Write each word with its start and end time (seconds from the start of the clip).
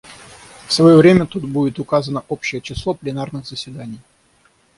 В 0.67 0.73
свое 0.73 0.97
время 0.97 1.27
тут 1.27 1.43
будет 1.45 1.77
указано 1.77 2.25
общее 2.27 2.59
число 2.59 2.95
пленарных 2.95 3.45
заседаний. 3.45 3.99